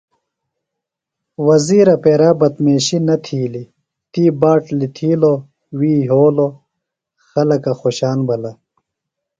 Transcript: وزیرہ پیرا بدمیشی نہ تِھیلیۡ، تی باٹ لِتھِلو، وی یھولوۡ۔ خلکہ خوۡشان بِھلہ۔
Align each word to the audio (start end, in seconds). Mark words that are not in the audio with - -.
وزیرہ 1.47 1.95
پیرا 2.03 2.29
بدمیشی 2.39 2.97
نہ 3.07 3.15
تِھیلیۡ، 3.23 3.71
تی 4.11 4.23
باٹ 4.39 4.63
لِتھِلو، 4.77 5.33
وی 5.77 5.91
یھولوۡ۔ 6.05 6.53
خلکہ 7.29 7.71
خوۡشان 7.79 8.19
بِھلہ۔ 8.27 8.51